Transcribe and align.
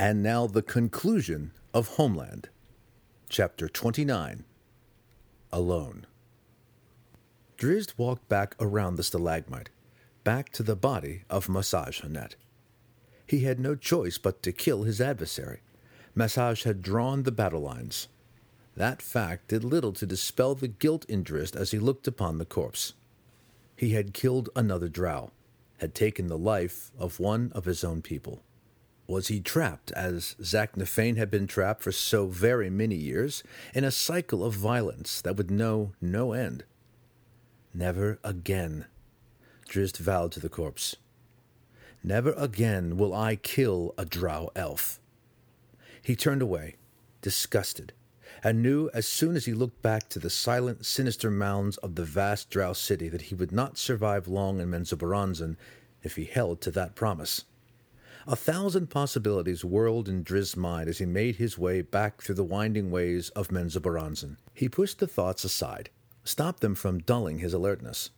And 0.00 0.22
now 0.22 0.46
the 0.46 0.62
conclusion 0.62 1.52
of 1.74 1.96
Homeland. 1.96 2.48
Chapter 3.28 3.68
29 3.68 4.44
Alone. 5.52 6.06
Drizzt 7.58 7.98
walked 7.98 8.26
back 8.26 8.56
around 8.58 8.96
the 8.96 9.02
stalagmite, 9.02 9.68
back 10.24 10.48
to 10.52 10.62
the 10.62 10.74
body 10.74 11.24
of 11.28 11.48
Masoj 11.48 12.00
Hun'ett. 12.00 12.36
He 13.26 13.40
had 13.40 13.60
no 13.60 13.74
choice 13.74 14.16
but 14.16 14.42
to 14.42 14.52
kill 14.52 14.84
his 14.84 15.02
adversary. 15.02 15.60
Masoj 16.16 16.64
had 16.64 16.80
drawn 16.80 17.24
the 17.24 17.30
battle 17.30 17.60
lines. 17.60 18.08
That 18.76 19.02
fact 19.02 19.48
did 19.48 19.64
little 19.64 19.92
to 19.92 20.06
dispel 20.06 20.54
the 20.54 20.68
guilt 20.68 21.04
in 21.10 21.22
Drizzt 21.22 21.54
as 21.54 21.72
he 21.72 21.78
looked 21.78 22.08
upon 22.08 22.38
the 22.38 22.46
corpse. 22.46 22.94
He 23.76 23.90
had 23.90 24.14
killed 24.14 24.48
another 24.56 24.88
drow, 24.88 25.30
had 25.76 25.94
taken 25.94 26.28
the 26.28 26.38
life 26.38 26.90
of 26.98 27.20
one 27.20 27.52
of 27.54 27.66
his 27.66 27.84
own 27.84 28.00
people. 28.00 28.42
Was 29.10 29.26
he 29.26 29.40
trapped, 29.40 29.90
as 29.90 30.36
Zaknafein 30.40 31.16
had 31.16 31.32
been 31.32 31.48
trapped 31.48 31.82
for 31.82 31.90
so 31.90 32.26
very 32.26 32.70
many 32.70 32.94
years, 32.94 33.42
in 33.74 33.82
a 33.82 33.90
cycle 33.90 34.44
of 34.44 34.54
violence 34.54 35.20
that 35.22 35.36
would 35.36 35.50
know 35.50 35.90
no 36.00 36.32
end? 36.32 36.62
Never 37.74 38.20
again, 38.22 38.86
Drizzt 39.68 39.96
vowed 39.96 40.30
to 40.30 40.38
the 40.38 40.48
corpse. 40.48 40.94
Never 42.04 42.34
again 42.34 42.96
will 42.96 43.12
I 43.12 43.34
kill 43.34 43.94
a 43.98 44.04
drow 44.04 44.52
elf. 44.54 45.00
He 46.00 46.14
turned 46.14 46.40
away, 46.40 46.76
disgusted, 47.20 47.92
and 48.44 48.62
knew 48.62 48.90
as 48.94 49.08
soon 49.08 49.34
as 49.34 49.44
he 49.44 49.52
looked 49.52 49.82
back 49.82 50.08
to 50.10 50.20
the 50.20 50.30
silent, 50.30 50.86
sinister 50.86 51.32
mounds 51.32 51.78
of 51.78 51.96
the 51.96 52.04
vast 52.04 52.48
drow 52.48 52.74
city 52.74 53.08
that 53.08 53.22
he 53.22 53.34
would 53.34 53.50
not 53.50 53.76
survive 53.76 54.28
long 54.28 54.60
in 54.60 54.70
Menzoberranzan 54.70 55.56
if 56.04 56.14
he 56.14 56.26
held 56.26 56.60
to 56.60 56.70
that 56.70 56.94
promise. 56.94 57.44
A 58.30 58.36
thousand 58.36 58.90
possibilities 58.90 59.64
whirled 59.64 60.08
in 60.08 60.22
Drizzt's 60.22 60.56
mind 60.56 60.88
as 60.88 60.98
he 60.98 61.04
made 61.04 61.34
his 61.34 61.58
way 61.58 61.82
back 61.82 62.22
through 62.22 62.36
the 62.36 62.44
winding 62.44 62.92
ways 62.92 63.30
of 63.30 63.48
Menzoberranzan. 63.48 64.36
He 64.54 64.68
pushed 64.68 65.00
the 65.00 65.08
thoughts 65.08 65.42
aside, 65.42 65.90
stopped 66.22 66.60
them 66.60 66.76
from 66.76 67.00
dulling 67.00 67.40
his 67.40 67.52
alertness. 67.52 68.10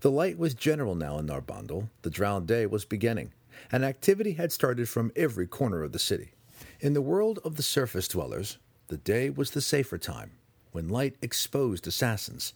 The 0.00 0.10
light 0.10 0.36
was 0.36 0.54
general 0.54 0.96
now 0.96 1.16
in 1.18 1.28
Narbondel. 1.28 1.90
The 2.02 2.10
drowned 2.10 2.48
day 2.48 2.66
was 2.66 2.84
beginning, 2.84 3.34
and 3.70 3.84
activity 3.84 4.32
had 4.32 4.50
started 4.50 4.88
from 4.88 5.12
every 5.14 5.46
corner 5.46 5.84
of 5.84 5.92
the 5.92 6.00
city. 6.00 6.32
In 6.80 6.94
the 6.94 7.00
world 7.00 7.38
of 7.44 7.54
the 7.54 7.62
surface 7.62 8.08
dwellers, 8.08 8.58
the 8.88 8.96
day 8.96 9.30
was 9.30 9.52
the 9.52 9.60
safer 9.60 9.96
time, 9.96 10.32
when 10.72 10.88
light 10.88 11.14
exposed 11.22 11.86
assassins. 11.86 12.52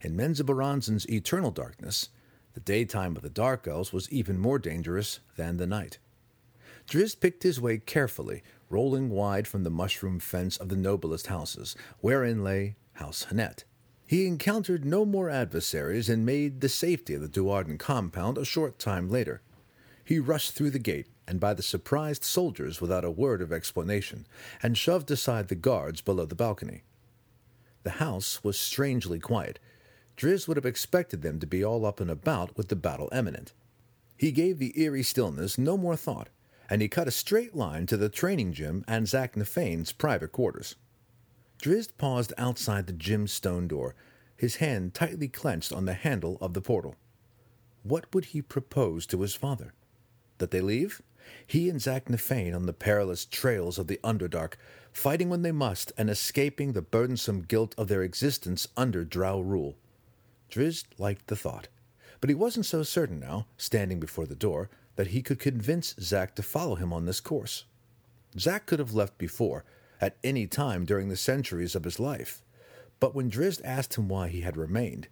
In 0.00 0.16
Menzoberranzan's 0.16 1.08
eternal 1.08 1.52
darkness, 1.52 2.08
the 2.54 2.60
daytime 2.60 3.14
of 3.14 3.22
the 3.22 3.30
Dark 3.30 3.68
Elves 3.68 3.92
was 3.92 4.10
even 4.10 4.40
more 4.40 4.58
dangerous 4.58 5.20
than 5.36 5.58
the 5.58 5.68
night. 5.68 5.98
Drizzt 6.92 7.20
picked 7.20 7.42
his 7.42 7.58
way 7.58 7.78
carefully, 7.78 8.42
rolling 8.68 9.08
wide 9.08 9.48
from 9.48 9.62
the 9.62 9.70
mushroom 9.70 10.20
fence 10.20 10.58
of 10.58 10.68
the 10.68 10.76
noblest 10.76 11.28
houses, 11.28 11.74
wherein 12.00 12.44
lay 12.44 12.76
House 12.92 13.28
Hun'ett. 13.30 13.64
He 14.06 14.26
encountered 14.26 14.84
no 14.84 15.06
more 15.06 15.30
adversaries 15.30 16.10
and 16.10 16.26
made 16.26 16.60
the 16.60 16.68
safety 16.68 17.14
of 17.14 17.22
the 17.22 17.28
Do'Urden 17.28 17.78
compound 17.78 18.36
a 18.36 18.44
short 18.44 18.78
time 18.78 19.08
later. 19.08 19.40
He 20.04 20.18
rushed 20.18 20.52
through 20.52 20.68
the 20.72 20.78
gate 20.78 21.06
and 21.26 21.40
by 21.40 21.54
the 21.54 21.62
surprised 21.62 22.24
soldiers 22.24 22.82
without 22.82 23.06
a 23.06 23.10
word 23.10 23.40
of 23.40 23.54
explanation, 23.54 24.26
and 24.62 24.76
shoved 24.76 25.10
aside 25.10 25.48
the 25.48 25.54
guards 25.54 26.02
below 26.02 26.26
the 26.26 26.34
balcony. 26.34 26.82
The 27.84 28.02
house 28.02 28.44
was 28.44 28.58
strangely 28.58 29.18
quiet. 29.18 29.58
Drizzt 30.18 30.46
would 30.46 30.58
have 30.58 30.66
expected 30.66 31.22
them 31.22 31.40
to 31.40 31.46
be 31.46 31.64
all 31.64 31.86
up 31.86 32.00
and 32.00 32.10
about 32.10 32.54
with 32.58 32.68
the 32.68 32.76
battle 32.76 33.08
imminent. 33.12 33.54
He 34.14 34.30
gave 34.30 34.58
the 34.58 34.78
eerie 34.78 35.02
stillness 35.02 35.56
no 35.56 35.78
more 35.78 35.96
thought 35.96 36.28
and 36.70 36.82
he 36.82 36.88
cut 36.88 37.08
a 37.08 37.12
straight 37.12 37.54
line 37.54 37.86
to 37.86 37.96
the 37.96 38.08
training 38.08 38.52
gym 38.52 38.84
and 38.88 39.06
Zaknafein's 39.06 39.92
private 39.92 40.32
quarters. 40.32 40.76
Drizzt 41.60 41.96
paused 41.98 42.32
outside 42.36 42.86
the 42.86 42.92
gym's 42.92 43.32
stone 43.32 43.68
door, 43.68 43.94
his 44.36 44.56
hand 44.56 44.94
tightly 44.94 45.28
clenched 45.28 45.72
on 45.72 45.84
the 45.84 45.94
handle 45.94 46.38
of 46.40 46.54
the 46.54 46.60
portal. 46.60 46.96
What 47.82 48.12
would 48.14 48.26
he 48.26 48.42
propose 48.42 49.06
to 49.06 49.20
his 49.20 49.34
father? 49.34 49.72
That 50.38 50.50
they 50.50 50.60
leave? 50.60 51.02
He 51.46 51.68
and 51.68 51.78
Zaknafein 51.78 52.54
on 52.54 52.66
the 52.66 52.72
perilous 52.72 53.24
trails 53.24 53.78
of 53.78 53.86
the 53.86 54.00
Underdark, 54.02 54.54
fighting 54.92 55.28
when 55.28 55.42
they 55.42 55.52
must 55.52 55.92
and 55.96 56.10
escaping 56.10 56.72
the 56.72 56.82
burdensome 56.82 57.42
guilt 57.42 57.74
of 57.78 57.88
their 57.88 58.02
existence 58.02 58.66
under 58.76 59.04
Drow 59.04 59.40
rule. 59.40 59.76
Drizzt 60.50 60.86
liked 60.98 61.28
the 61.28 61.36
thought, 61.36 61.68
but 62.20 62.28
he 62.28 62.34
wasn't 62.34 62.66
so 62.66 62.82
certain 62.82 63.20
now, 63.20 63.46
standing 63.56 64.00
before 64.00 64.26
the 64.26 64.34
door, 64.34 64.68
that 64.96 65.08
he 65.08 65.22
could 65.22 65.38
convince 65.38 65.94
Zak 66.00 66.34
to 66.34 66.42
follow 66.42 66.74
him 66.74 66.92
on 66.92 67.06
this 67.06 67.20
course. 67.20 67.64
Zak 68.38 68.66
could 68.66 68.78
have 68.78 68.94
left 68.94 69.18
before, 69.18 69.64
at 70.00 70.16
any 70.24 70.46
time 70.46 70.84
during 70.84 71.08
the 71.08 71.16
centuries 71.16 71.74
of 71.74 71.84
his 71.84 72.00
life, 72.00 72.42
but 72.98 73.14
when 73.14 73.30
Drizzt 73.30 73.60
asked 73.64 73.94
him 73.96 74.08
why 74.08 74.28
he 74.28 74.40
had 74.40 74.56
remained, 74.56 75.08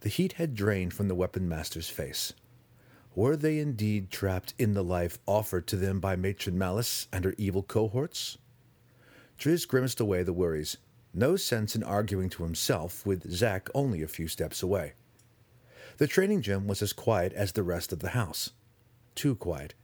the 0.00 0.08
heat 0.08 0.34
had 0.34 0.54
drained 0.54 0.92
from 0.92 1.08
the 1.08 1.14
weapon 1.14 1.48
master's 1.48 1.88
face. 1.88 2.34
Were 3.14 3.36
they 3.36 3.58
indeed 3.58 4.10
trapped 4.10 4.52
in 4.58 4.74
the 4.74 4.84
life 4.84 5.18
offered 5.26 5.66
to 5.68 5.76
them 5.76 6.00
by 6.00 6.16
Matron 6.16 6.58
Malice 6.58 7.08
and 7.10 7.24
her 7.24 7.34
evil 7.38 7.62
cohorts? 7.62 8.36
Drizzt 9.38 9.68
grimaced 9.68 10.00
away 10.00 10.22
the 10.22 10.34
worries. 10.34 10.76
No 11.14 11.36
sense 11.36 11.74
in 11.74 11.82
arguing 11.82 12.28
to 12.30 12.42
himself 12.42 13.06
with 13.06 13.30
Zak 13.30 13.70
only 13.74 14.02
a 14.02 14.08
few 14.08 14.28
steps 14.28 14.62
away. 14.62 14.92
The 15.96 16.06
training 16.06 16.42
gym 16.42 16.66
was 16.66 16.82
as 16.82 16.92
quiet 16.92 17.32
as 17.32 17.52
the 17.52 17.62
rest 17.62 17.90
of 17.90 18.00
the 18.00 18.10
house 18.10 18.50
too 19.16 19.34
quiet. 19.34 19.74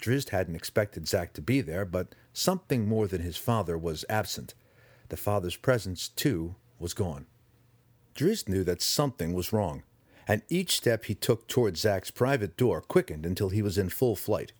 Drizzt 0.00 0.30
hadn't 0.30 0.54
expected 0.54 1.08
Zak 1.08 1.32
to 1.32 1.42
be 1.42 1.60
there, 1.60 1.84
but 1.84 2.14
something 2.32 2.86
more 2.86 3.06
than 3.06 3.22
his 3.22 3.36
father 3.36 3.76
was 3.76 4.04
absent. 4.08 4.54
The 5.08 5.16
father's 5.16 5.56
presence, 5.56 6.08
too, 6.08 6.54
was 6.78 6.94
gone. 6.94 7.26
Drizzt 8.14 8.48
knew 8.48 8.62
that 8.64 8.82
something 8.82 9.32
was 9.34 9.52
wrong, 9.52 9.82
and 10.28 10.42
each 10.48 10.76
step 10.76 11.06
he 11.06 11.14
took 11.14 11.48
toward 11.48 11.76
Zak's 11.76 12.10
private 12.10 12.56
door 12.56 12.80
quickened 12.80 13.26
until 13.26 13.48
he 13.48 13.62
was 13.62 13.78
in 13.78 13.88
full 13.88 14.16
flight. 14.16 14.52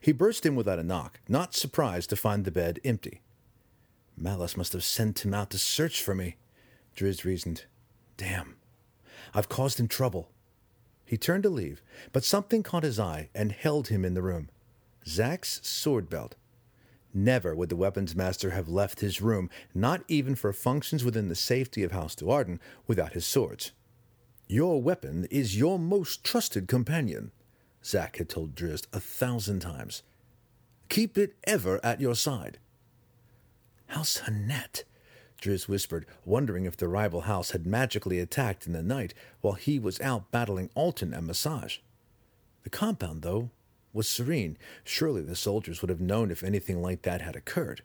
He 0.00 0.12
burst 0.12 0.46
in 0.46 0.56
without 0.56 0.78
a 0.78 0.82
knock, 0.82 1.20
not 1.28 1.54
surprised 1.54 2.10
to 2.10 2.16
find 2.16 2.44
the 2.44 2.50
bed 2.50 2.80
empty. 2.84 3.20
Malice 4.16 4.56
must 4.56 4.72
have 4.72 4.84
sent 4.84 5.24
him 5.24 5.34
out 5.34 5.50
to 5.50 5.58
search 5.58 6.02
for 6.02 6.14
me, 6.14 6.36
Drizzt 6.96 7.24
reasoned. 7.24 7.64
Damn. 8.16 8.56
I've 9.34 9.48
caused 9.48 9.80
him 9.80 9.88
trouble. 9.88 10.30
He 11.04 11.16
turned 11.16 11.42
to 11.42 11.50
leave, 11.50 11.82
but 12.12 12.24
something 12.24 12.62
caught 12.62 12.82
his 12.82 12.98
eye 12.98 13.28
and 13.34 13.52
held 13.52 13.88
him 13.88 14.04
in 14.04 14.14
the 14.14 14.22
room. 14.22 14.48
Zak's 15.06 15.60
sword 15.62 16.08
belt. 16.08 16.34
Never 17.12 17.54
would 17.54 17.68
the 17.68 17.76
weapons 17.76 18.16
master 18.16 18.50
have 18.50 18.68
left 18.68 19.00
his 19.00 19.20
room, 19.20 19.48
not 19.74 20.02
even 20.08 20.34
for 20.34 20.52
functions 20.52 21.04
within 21.04 21.28
the 21.28 21.34
safety 21.34 21.84
of 21.84 21.92
House 21.92 22.16
Do'Urden, 22.16 22.58
without 22.86 23.12
his 23.12 23.24
swords. 23.24 23.72
Your 24.48 24.82
weapon 24.82 25.26
is 25.30 25.56
your 25.56 25.78
most 25.78 26.24
trusted 26.24 26.66
companion, 26.66 27.30
Zak 27.84 28.16
had 28.16 28.28
told 28.28 28.54
Drizzt 28.54 28.86
a 28.92 29.00
thousand 29.00 29.60
times. 29.60 30.02
Keep 30.88 31.16
it 31.16 31.36
ever 31.44 31.80
at 31.84 32.00
your 32.00 32.14
side. 32.14 32.58
House 33.88 34.22
Hun'ett, 34.26 34.84
Drizzt 35.44 35.68
whispered, 35.68 36.06
wondering 36.24 36.64
if 36.64 36.74
the 36.74 36.88
rival 36.88 37.22
house 37.22 37.50
had 37.50 37.66
magically 37.66 38.18
attacked 38.18 38.66
in 38.66 38.72
the 38.72 38.82
night 38.82 39.12
while 39.42 39.52
he 39.52 39.78
was 39.78 40.00
out 40.00 40.30
battling 40.30 40.70
Alton 40.74 41.12
and 41.12 41.28
Masoj. 41.28 41.80
The 42.62 42.70
compound, 42.70 43.20
though, 43.20 43.50
was 43.92 44.08
serene. 44.08 44.56
Surely 44.84 45.20
the 45.20 45.36
soldiers 45.36 45.82
would 45.82 45.90
have 45.90 46.00
known 46.00 46.30
if 46.30 46.42
anything 46.42 46.80
like 46.80 47.02
that 47.02 47.20
had 47.20 47.36
occurred. 47.36 47.82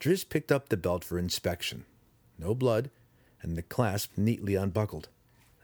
Drizzt 0.00 0.30
picked 0.30 0.50
up 0.50 0.70
the 0.70 0.78
belt 0.78 1.04
for 1.04 1.18
inspection. 1.18 1.84
No 2.38 2.54
blood, 2.54 2.90
and 3.42 3.58
the 3.58 3.62
clasp 3.62 4.12
neatly 4.16 4.54
unbuckled. 4.54 5.10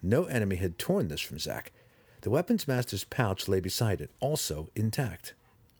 No 0.03 0.25
enemy 0.25 0.57
had 0.57 0.79
torn 0.79 1.09
this 1.09 1.23
from 1.23 1.39
Zak. 1.39 1.73
The 2.21 2.31
weapons 2.31 2.69
master's 2.69 3.05
pouch 3.05 3.49
lay 3.49 3.61
beside 3.61 4.03
it, 4.03 4.11
also 4.21 4.69
intact. 4.77 5.33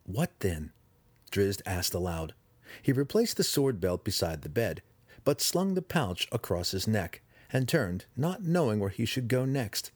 What 0.05 0.31
then? 0.39 0.73
Drizzt 1.31 1.61
asked 1.67 1.93
aloud. 1.93 2.33
He 2.81 2.91
replaced 2.91 3.37
the 3.37 3.45
sword 3.45 3.83
belt 3.83 4.03
beside 4.03 4.41
the 4.41 4.49
bed, 4.49 4.81
but 5.27 5.41
slung 5.41 5.75
the 5.75 5.83
pouch 5.83 6.29
across 6.31 6.71
his 6.71 6.87
neck 6.87 7.21
and 7.53 7.69
turned, 7.69 8.05
not 8.17 8.45
knowing 8.45 8.79
where 8.79 8.91
he 8.91 9.05
should 9.05 9.27
go 9.27 9.45
next. 9.45 9.91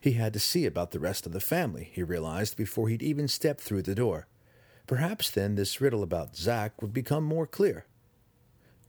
He 0.00 0.14
had 0.14 0.32
to 0.32 0.40
see 0.40 0.66
about 0.66 0.90
the 0.90 0.98
rest 0.98 1.26
of 1.26 1.32
the 1.32 1.38
family, 1.38 1.90
he 1.92 2.02
realized, 2.02 2.56
before 2.56 2.88
he'd 2.88 3.00
even 3.02 3.28
step 3.28 3.60
through 3.60 3.82
the 3.82 3.94
door. 3.94 4.26
Perhaps 4.88 5.30
then 5.30 5.54
this 5.54 5.80
riddle 5.80 6.02
about 6.02 6.36
Zak 6.36 6.82
would 6.82 6.92
become 6.92 7.22
more 7.22 7.46
clear. 7.46 7.86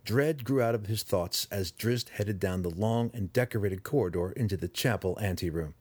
Dread 0.03 0.43
grew 0.43 0.59
out 0.59 0.73
of 0.73 0.87
his 0.87 1.03
thoughts 1.03 1.47
as 1.51 1.71
Drizzt 1.71 2.09
headed 2.09 2.39
down 2.39 2.63
the 2.63 2.71
long 2.71 3.11
and 3.13 3.31
decorated 3.31 3.83
corridor 3.83 4.31
into 4.31 4.57
the 4.57 4.67
chapel 4.67 5.19
anteroom. 5.21 5.75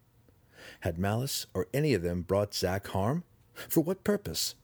Had 0.81 0.99
Malice 0.99 1.47
or 1.55 1.67
any 1.73 1.95
of 1.95 2.03
them 2.03 2.21
brought 2.21 2.55
Zak 2.55 2.89
harm? 2.89 3.25
For 3.55 3.81
what 3.81 4.05
purpose? 4.05 4.55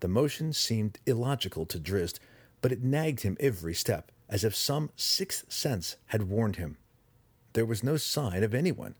The 0.00 0.08
motion 0.08 0.52
seemed 0.52 0.98
illogical 1.06 1.64
to 1.64 1.80
Drizzt, 1.80 2.18
but 2.60 2.72
it 2.72 2.84
nagged 2.84 3.22
him 3.22 3.38
every 3.40 3.72
step 3.72 4.12
as 4.28 4.44
if 4.44 4.54
some 4.54 4.90
sixth 4.96 5.52
sense 5.52 5.96
had 6.06 6.28
warned 6.28 6.56
him. 6.56 6.78
There 7.52 7.66
was 7.66 7.82
no 7.82 7.96
sign 7.96 8.42
of 8.42 8.54
anyone. 8.54 8.94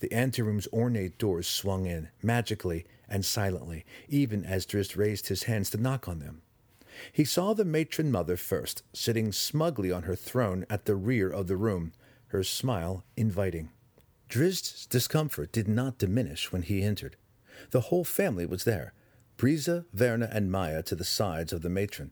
The 0.00 0.12
anteroom's 0.12 0.68
ornate 0.72 1.18
doors 1.18 1.46
swung 1.46 1.86
in, 1.86 2.08
magically 2.22 2.86
and 3.08 3.24
silently, 3.24 3.84
even 4.08 4.44
as 4.44 4.66
Drizzt 4.66 4.96
raised 4.96 5.28
his 5.28 5.44
hands 5.44 5.70
to 5.70 5.78
knock 5.78 6.08
on 6.08 6.18
them. 6.18 6.42
He 7.12 7.24
saw 7.24 7.52
the 7.52 7.64
matron 7.64 8.10
mother 8.10 8.36
first, 8.36 8.82
sitting 8.92 9.30
smugly 9.30 9.92
on 9.92 10.04
her 10.04 10.16
throne 10.16 10.66
at 10.68 10.86
the 10.86 10.96
rear 10.96 11.30
of 11.30 11.46
the 11.46 11.56
room, 11.56 11.92
her 12.28 12.42
smile 12.42 13.04
inviting. 13.16 13.70
Drizzt's 14.28 14.86
discomfort 14.86 15.52
did 15.52 15.68
not 15.68 15.98
diminish 15.98 16.50
when 16.50 16.62
he 16.62 16.82
entered. 16.82 17.16
The 17.70 17.82
whole 17.82 18.04
family 18.04 18.46
was 18.46 18.64
there 18.64 18.92
Briza, 19.36 19.84
Vierna, 19.94 20.28
and 20.32 20.50
Maya 20.50 20.82
to 20.84 20.94
the 20.94 21.04
sides 21.04 21.52
of 21.52 21.62
the 21.62 21.68
matron, 21.68 22.10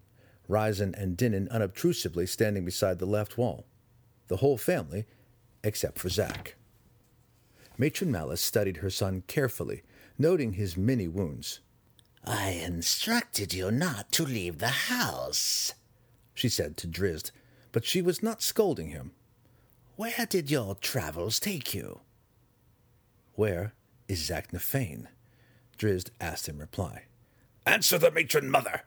Rizzen 0.49 0.95
and 1.01 1.17
Dinin 1.17 1.49
unobtrusively 1.51 2.27
standing 2.27 2.65
beside 2.65 2.99
the 2.99 3.07
left 3.07 3.39
wall. 3.39 3.67
The 4.29 4.39
whole 4.39 4.59
family, 4.59 5.07
except 5.63 5.99
for 5.99 6.09
Zak. 6.09 6.57
Matron 7.77 8.11
Malice 8.11 8.41
studied 8.41 8.79
her 8.79 8.91
son 8.91 9.23
carefully, 9.27 9.83
noting 10.19 10.53
his 10.53 10.77
many 10.77 11.09
wounds. 11.09 11.61
I 12.25 12.51
instructed 12.51 13.53
you 13.53 13.71
not 13.71 14.13
to 14.13 14.25
leave 14.25 14.59
the 14.59 14.69
house, 14.69 15.75
she 16.35 16.49
said 16.49 16.77
to 16.79 16.87
Drizzt, 16.87 17.33
but 17.73 17.85
she 17.85 18.01
was 18.01 18.23
not 18.23 18.43
scolding 18.43 18.89
him. 18.89 19.13
Where 19.97 20.27
did 20.29 20.51
your 20.51 20.75
travels 20.77 21.39
take 21.39 21.75
you? 21.75 22.01
Where 23.35 23.75
is 24.09 24.29
Zaknafein? 24.29 25.09
Drizzt 25.77 26.11
asked 26.21 26.49
in 26.49 26.59
reply. 26.59 27.05
Answer 27.67 27.99
the 27.99 28.11
matron 28.11 28.51
mother! 28.51 28.83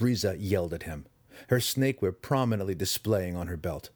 Briza 0.00 0.34
yelled 0.38 0.72
at 0.72 0.84
him, 0.84 1.04
her 1.50 1.60
snake 1.60 2.00
whip 2.00 2.22
prominently 2.22 2.74
displaying 2.74 3.36
on 3.36 3.48
her 3.48 3.58
belt. 3.58 3.90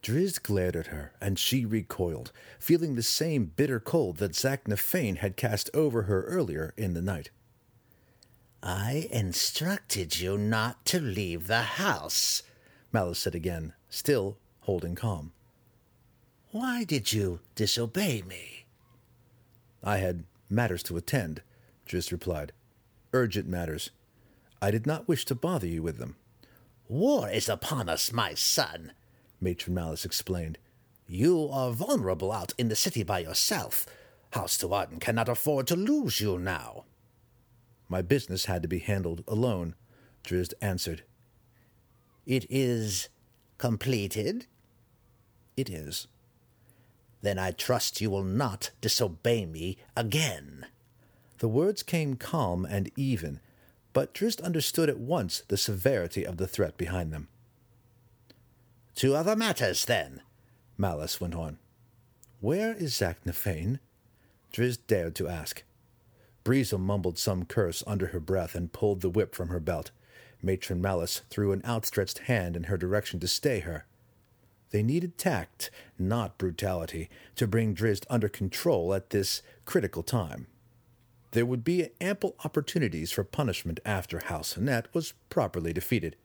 Drizzt 0.00 0.42
glared 0.42 0.74
at 0.74 0.86
her, 0.86 1.12
and 1.20 1.38
she 1.38 1.66
recoiled, 1.66 2.32
feeling 2.58 2.94
the 2.94 3.02
same 3.02 3.52
bitter 3.56 3.78
cold 3.78 4.16
that 4.16 4.32
Zaknafein 4.32 5.18
had 5.18 5.36
cast 5.36 5.68
over 5.74 6.04
her 6.04 6.22
earlier 6.22 6.72
in 6.78 6.94
the 6.94 7.02
night. 7.02 7.28
I 8.62 9.06
instructed 9.10 10.18
you 10.18 10.38
not 10.38 10.82
to 10.86 10.98
leave 10.98 11.46
the 11.46 11.60
house, 11.60 12.42
Malice 12.90 13.18
said 13.18 13.34
again, 13.34 13.74
still 13.90 14.38
holding 14.60 14.94
calm. 14.94 15.34
Why 16.52 16.84
did 16.84 17.12
you 17.12 17.40
disobey 17.54 18.22
me? 18.22 18.64
I 19.84 19.98
had 19.98 20.24
matters 20.48 20.82
to 20.84 20.96
attend, 20.96 21.42
Drizzt 21.86 22.12
replied. 22.12 22.52
Urgent 23.12 23.46
matters. 23.46 23.90
I 24.62 24.70
did 24.70 24.86
not 24.86 25.08
wish 25.08 25.24
to 25.26 25.34
bother 25.34 25.66
you 25.66 25.82
with 25.82 25.98
them. 25.98 26.16
War 26.88 27.28
is 27.28 27.48
upon 27.48 27.88
us, 27.88 28.12
my 28.12 28.34
son, 28.34 28.92
Matron 29.40 29.74
Malice 29.74 30.04
explained. 30.04 30.58
You 31.06 31.48
are 31.50 31.72
vulnerable 31.72 32.30
out 32.30 32.52
in 32.58 32.68
the 32.68 32.76
city 32.76 33.02
by 33.02 33.20
yourself. 33.20 33.86
House 34.32 34.58
Do'Urden 34.58 35.00
cannot 35.00 35.28
afford 35.28 35.66
to 35.68 35.76
lose 35.76 36.20
you 36.20 36.38
now. 36.38 36.84
My 37.88 38.02
business 38.02 38.44
had 38.44 38.62
to 38.62 38.68
be 38.68 38.78
handled 38.78 39.24
alone, 39.26 39.74
Drizzt 40.22 40.54
answered. 40.60 41.02
It 42.26 42.46
is 42.48 43.08
completed? 43.58 44.46
It 45.56 45.68
is. 45.68 46.06
Then 47.22 47.38
I 47.38 47.50
trust 47.50 48.00
you 48.00 48.10
will 48.10 48.22
not 48.22 48.70
disobey 48.80 49.46
me 49.46 49.78
again. 49.96 50.66
The 51.38 51.48
words 51.48 51.82
came 51.82 52.16
calm 52.16 52.64
and 52.64 52.90
even, 52.96 53.40
but 53.92 54.14
Drizzt 54.14 54.42
understood 54.42 54.88
at 54.88 54.98
once 54.98 55.42
the 55.48 55.56
severity 55.56 56.24
of 56.24 56.36
the 56.36 56.46
threat 56.46 56.76
behind 56.76 57.12
them. 57.12 57.28
To 58.96 59.14
other 59.14 59.34
matters, 59.34 59.84
then, 59.84 60.22
Malice 60.76 61.20
went 61.20 61.34
on. 61.34 61.58
Where 62.40 62.74
is 62.74 62.94
Zaknafein? 62.94 63.78
Drizzt 64.52 64.86
dared 64.86 65.14
to 65.16 65.28
ask. 65.28 65.62
Briza 66.44 66.78
mumbled 66.78 67.18
some 67.18 67.44
curse 67.44 67.84
under 67.86 68.08
her 68.08 68.20
breath 68.20 68.54
and 68.54 68.72
pulled 68.72 69.00
the 69.00 69.10
whip 69.10 69.34
from 69.34 69.48
her 69.48 69.60
belt. 69.60 69.90
Matron 70.42 70.80
Malice 70.80 71.20
threw 71.28 71.52
an 71.52 71.62
outstretched 71.66 72.20
hand 72.20 72.56
in 72.56 72.64
her 72.64 72.76
direction 72.76 73.20
to 73.20 73.28
stay 73.28 73.60
her. 73.60 73.84
They 74.70 74.82
needed 74.82 75.18
tact, 75.18 75.70
not 75.98 76.38
brutality, 76.38 77.10
to 77.36 77.46
bring 77.46 77.74
Drizzt 77.74 78.06
under 78.08 78.28
control 78.28 78.94
at 78.94 79.10
this 79.10 79.42
critical 79.64 80.02
time. 80.02 80.46
There 81.32 81.46
would 81.46 81.62
be 81.62 81.90
ample 82.00 82.34
opportunities 82.44 83.12
for 83.12 83.22
punishment 83.22 83.78
after 83.84 84.18
House 84.18 84.54
Hun'ett 84.54 84.86
was 84.92 85.14
properly 85.28 85.72
defeated. 85.72 86.16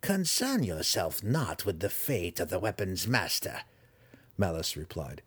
Concern 0.00 0.62
yourself 0.62 1.22
not 1.22 1.64
with 1.64 1.80
the 1.80 1.90
fate 1.90 2.40
of 2.40 2.50
the 2.50 2.58
weapons 2.58 3.06
master, 3.06 3.60
Malice 4.36 4.76
replied. 4.76 5.22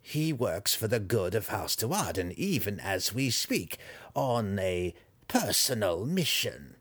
He 0.00 0.32
works 0.32 0.74
for 0.74 0.88
the 0.88 1.00
good 1.00 1.34
of 1.34 1.48
House 1.48 1.76
Do'Urden, 1.76 2.32
even 2.32 2.80
as 2.80 3.12
we 3.12 3.28
speak, 3.28 3.76
on 4.14 4.58
a 4.58 4.94
personal 5.26 6.06
mission. 6.06 6.76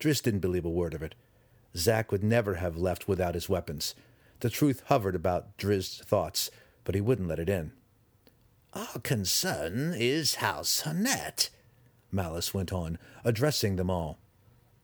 Drizzt 0.00 0.24
didn't 0.24 0.40
believe 0.40 0.64
a 0.64 0.70
word 0.70 0.94
of 0.94 1.02
it. 1.02 1.14
Zak 1.76 2.10
would 2.10 2.24
never 2.24 2.54
have 2.54 2.76
left 2.76 3.06
without 3.06 3.34
his 3.34 3.48
weapons. 3.48 3.94
The 4.40 4.50
truth 4.50 4.82
hovered 4.86 5.14
about 5.14 5.56
Drizzt's 5.56 6.02
thoughts, 6.02 6.50
but 6.82 6.96
he 6.96 7.00
wouldn't 7.00 7.28
let 7.28 7.38
it 7.38 7.48
in. 7.48 7.72
Our 8.74 8.98
concern 9.02 9.94
is 9.96 10.36
House 10.36 10.82
Hun'ett, 10.82 11.50
Malice 12.10 12.54
went 12.54 12.72
on, 12.72 12.98
addressing 13.24 13.76
them 13.76 13.90
all. 13.90 14.18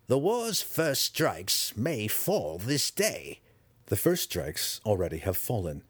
The 0.06 0.18
war's 0.18 0.62
first 0.62 1.02
strikes 1.02 1.76
may 1.76 2.06
fall 2.06 2.58
this 2.58 2.90
day. 2.90 3.40
The 3.86 3.96
first 3.96 4.24
strikes 4.24 4.80
already 4.84 5.18
have 5.18 5.36
fallen, 5.36 5.82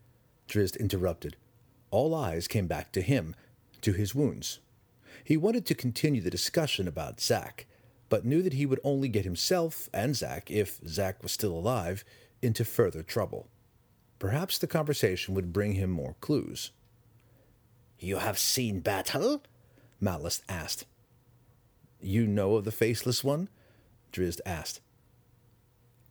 Drizzt 0.48 0.76
interrupted 0.78 1.36
all 1.90 2.14
eyes 2.14 2.48
came 2.48 2.66
back 2.66 2.92
to 2.92 3.00
him, 3.00 3.34
to 3.80 3.92
his 3.92 4.14
wounds. 4.14 4.58
He 5.24 5.36
wanted 5.36 5.66
to 5.66 5.74
continue 5.74 6.20
the 6.20 6.30
discussion 6.30 6.86
about 6.88 7.20
Zak, 7.20 7.66
but 8.08 8.24
knew 8.24 8.42
that 8.42 8.54
he 8.54 8.66
would 8.66 8.80
only 8.84 9.08
get 9.08 9.24
himself 9.24 9.88
and 9.92 10.16
Zak, 10.16 10.50
if 10.50 10.80
Zak 10.86 11.22
was 11.22 11.32
still 11.32 11.52
alive, 11.52 12.04
into 12.40 12.64
further 12.64 13.02
trouble. 13.02 13.48
Perhaps 14.18 14.58
the 14.58 14.66
conversation 14.66 15.34
would 15.34 15.52
bring 15.52 15.74
him 15.74 15.90
more 15.90 16.16
clues. 16.20 16.70
You 17.98 18.16
have 18.18 18.38
seen 18.38 18.80
battle? 18.80 19.42
Malice 20.00 20.42
asked. 20.48 20.84
You 22.00 22.26
know 22.26 22.56
of 22.56 22.64
the 22.64 22.70
Faceless 22.70 23.24
One? 23.24 23.48
Drizzt 24.12 24.40
asked. 24.46 24.80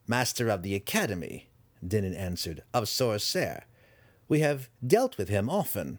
Master 0.06 0.48
of 0.48 0.62
the 0.62 0.74
Academy, 0.74 1.48
Dinin 1.86 2.16
answered, 2.16 2.62
of 2.74 2.84
Sorcere. 2.84 3.62
We 4.28 4.40
have 4.40 4.68
dealt 4.86 5.16
with 5.16 5.28
him 5.28 5.48
often. 5.48 5.98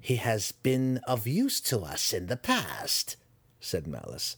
He 0.00 0.16
has 0.16 0.52
been 0.52 0.98
of 1.06 1.26
use 1.26 1.60
to 1.62 1.80
us 1.80 2.12
in 2.12 2.26
the 2.26 2.36
past, 2.36 3.16
said 3.60 3.86
Malice. 3.86 4.36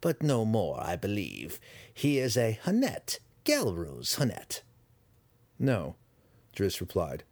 But 0.00 0.22
no 0.22 0.44
more, 0.44 0.82
I 0.82 0.96
believe. 0.96 1.60
He 1.92 2.18
is 2.18 2.36
a 2.36 2.58
Hun'ett, 2.64 3.18
Gelroos 3.44 4.16
Hun'ett. 4.16 4.62
No, 5.58 5.96
Drizzt 6.56 6.80
replied. 6.80 7.24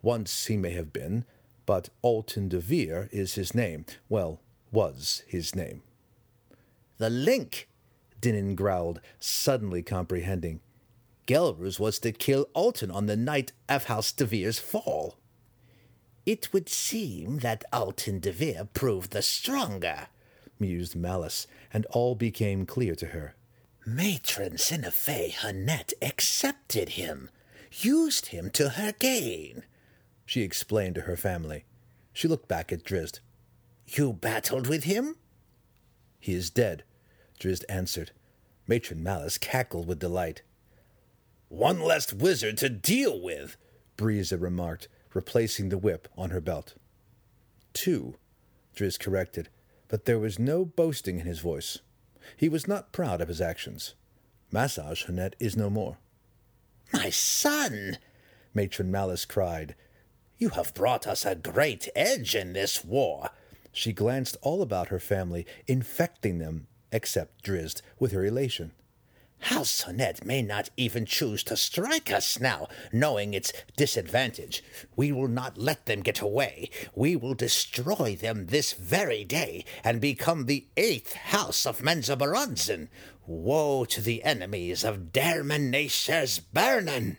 Once 0.00 0.46
he 0.46 0.56
may 0.56 0.72
have 0.72 0.92
been, 0.92 1.24
but 1.66 1.88
Alton 2.02 2.48
DeVir 2.48 3.08
is 3.12 3.34
his 3.34 3.54
name. 3.54 3.84
Well, 4.08 4.40
was 4.70 5.22
his 5.26 5.54
name. 5.54 5.82
The 6.98 7.10
link, 7.10 7.68
Dinin 8.20 8.54
growled, 8.54 9.00
suddenly 9.18 9.82
comprehending. 9.82 10.60
Gelroos 11.26 11.78
was 11.78 11.98
to 12.00 12.12
kill 12.12 12.48
Alton 12.54 12.90
on 12.90 13.06
the 13.06 13.16
night 13.16 13.52
of 13.68 13.84
House 13.84 14.12
DeVir's 14.12 14.58
fall. 14.58 15.16
It 16.24 16.52
would 16.52 16.68
seem 16.68 17.38
that 17.38 17.64
Alton 17.72 18.20
DeVir 18.20 18.68
proved 18.72 19.10
the 19.10 19.22
stronger, 19.22 20.08
mused 20.58 20.94
Malice, 20.94 21.46
and 21.72 21.86
all 21.86 22.14
became 22.14 22.66
clear 22.66 22.94
to 22.96 23.06
her. 23.08 23.34
Matron 23.84 24.52
SiNafay 24.52 25.32
Hun'ett 25.32 25.92
accepted 26.00 26.90
him, 26.90 27.28
used 27.72 28.26
him 28.26 28.50
to 28.50 28.70
her 28.70 28.92
gain, 28.92 29.64
she 30.32 30.40
explained 30.40 30.94
to 30.94 31.02
her 31.02 31.14
family. 31.14 31.66
She 32.14 32.26
looked 32.26 32.48
back 32.48 32.72
at 32.72 32.84
Drizzt. 32.84 33.20
You 33.86 34.14
battled 34.14 34.66
with 34.66 34.84
him? 34.84 35.16
He 36.18 36.32
is 36.32 36.48
dead, 36.48 36.84
Drizzt 37.38 37.64
answered. 37.68 38.12
Matron 38.66 39.02
Malice 39.02 39.36
cackled 39.36 39.86
with 39.86 39.98
delight. 39.98 40.40
One 41.50 41.82
less 41.82 42.14
wizard 42.14 42.56
to 42.58 42.70
deal 42.70 43.20
with, 43.20 43.58
Briza 43.98 44.40
remarked, 44.40 44.88
replacing 45.12 45.68
the 45.68 45.76
whip 45.76 46.08
on 46.16 46.30
her 46.30 46.40
belt. 46.40 46.76
Two, 47.74 48.16
Drizzt 48.74 49.00
corrected, 49.00 49.50
but 49.88 50.06
there 50.06 50.18
was 50.18 50.38
no 50.38 50.64
boasting 50.64 51.20
in 51.20 51.26
his 51.26 51.40
voice. 51.40 51.80
He 52.38 52.48
was 52.48 52.66
not 52.66 52.90
proud 52.90 53.20
of 53.20 53.28
his 53.28 53.42
actions. 53.42 53.96
Masoj 54.50 55.04
Hun'ett 55.06 55.34
is 55.38 55.58
no 55.58 55.68
more. 55.68 55.98
My 56.90 57.10
son, 57.10 57.98
Matron 58.54 58.90
Malice 58.90 59.26
cried, 59.26 59.74
you 60.42 60.48
have 60.48 60.74
brought 60.74 61.06
us 61.06 61.24
a 61.24 61.36
great 61.36 61.88
edge 61.94 62.34
in 62.34 62.52
this 62.52 62.84
war. 62.84 63.30
She 63.72 63.92
glanced 63.92 64.36
all 64.42 64.60
about 64.60 64.88
her 64.88 64.98
family, 64.98 65.46
infecting 65.68 66.40
them, 66.40 66.66
except 66.90 67.44
Drizzt, 67.44 67.80
with 68.00 68.10
her 68.10 68.24
elation. 68.24 68.72
House 69.42 69.70
Sonnet 69.70 70.24
may 70.26 70.42
not 70.42 70.70
even 70.76 71.06
choose 71.06 71.44
to 71.44 71.56
strike 71.56 72.10
us 72.10 72.40
now, 72.40 72.66
knowing 72.92 73.34
its 73.34 73.52
disadvantage. 73.76 74.64
We 74.96 75.12
will 75.12 75.28
not 75.28 75.58
let 75.58 75.86
them 75.86 76.00
get 76.00 76.20
away. 76.20 76.70
We 76.92 77.14
will 77.14 77.34
destroy 77.34 78.16
them 78.16 78.46
this 78.46 78.72
very 78.72 79.22
day 79.22 79.64
and 79.84 80.00
become 80.00 80.46
the 80.46 80.66
eighth 80.76 81.12
house 81.12 81.66
of 81.66 81.82
Menzoberranzan. 81.82 82.88
Woe 83.28 83.84
to 83.84 84.00
the 84.00 84.24
enemies 84.24 84.82
of 84.82 85.12
Daermon 85.12 85.70
N'a'shezbaernon! 85.70 87.18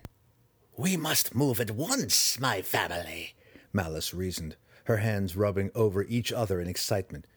We 0.75 0.97
must 0.97 1.35
move 1.35 1.59
at 1.59 1.69
once, 1.69 2.39
my 2.39 2.63
family, 2.63 3.35
Malice 3.71 4.11
reasoned, 4.11 4.55
her 4.85 4.97
hands 4.97 5.35
rubbing 5.35 5.69
over 5.75 6.01
each 6.01 6.31
other 6.31 6.59
in 6.59 6.67
excitement. 6.67 7.27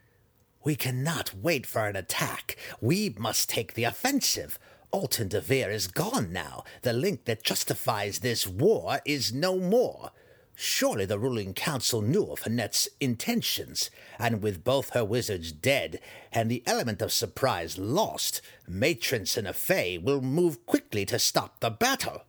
We 0.65 0.75
cannot 0.75 1.35
wait 1.35 1.67
for 1.67 1.87
an 1.87 1.97
attack. 1.97 2.57
We 2.81 3.15
must 3.19 3.51
take 3.51 3.75
the 3.75 3.85
offensive. 3.85 4.59
Alton 4.91 5.29
DeVir 5.29 5.71
is 5.71 5.87
gone 5.87 6.33
now. 6.33 6.65
The 6.81 6.95
link 6.95 7.27
that 7.27 7.43
justifies 7.43 8.21
this 8.21 8.47
war 8.47 9.01
is 9.05 9.35
no 9.35 9.59
more. 9.59 10.13
Surely 10.55 11.05
the 11.05 11.19
ruling 11.19 11.53
council 11.53 12.01
knew 12.01 12.25
of 12.33 12.47
Annette's 12.47 12.89
intentions, 13.01 13.91
and 14.19 14.43
with 14.43 14.65
both 14.65 14.95
her 14.95 15.05
wizards 15.05 15.53
dead 15.53 16.01
and 16.33 16.51
the 16.51 16.63
element 16.65 17.03
of 17.03 17.13
surprise 17.13 17.77
lost, 17.77 18.41
Matron 18.67 19.25
SiNafay 19.25 20.03
will 20.03 20.23
move 20.23 20.65
quickly 20.65 21.05
to 21.05 21.19
stop 21.19 21.61
the 21.61 21.69
battle. 21.69 22.23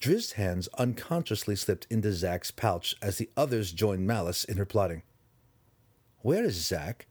Drizzt's 0.00 0.32
hands 0.32 0.68
unconsciously 0.78 1.56
slipped 1.56 1.86
into 1.90 2.12
Zak's 2.12 2.50
pouch 2.50 2.94
as 3.00 3.18
the 3.18 3.30
others 3.36 3.72
joined 3.72 4.06
Malice 4.06 4.44
in 4.44 4.56
her 4.56 4.66
plotting. 4.66 5.02
Where 6.20 6.44
is 6.44 6.66
Zak? 6.66 7.06